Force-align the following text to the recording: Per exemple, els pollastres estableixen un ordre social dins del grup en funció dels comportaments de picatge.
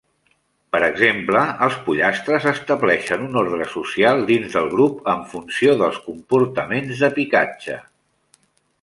Per 0.75 0.79
exemple, 0.85 1.43
els 1.65 1.77
pollastres 1.89 2.47
estableixen 2.53 3.27
un 3.27 3.39
ordre 3.43 3.69
social 3.75 4.25
dins 4.33 4.59
del 4.59 4.73
grup 4.75 5.07
en 5.17 5.23
funció 5.37 5.79
dels 5.85 6.03
comportaments 6.11 7.07
de 7.07 7.15
picatge. 7.21 7.81